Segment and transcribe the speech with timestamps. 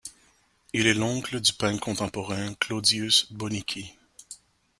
[0.73, 3.99] Il est l'oncle du peintre contemporain Claudius Bonichi.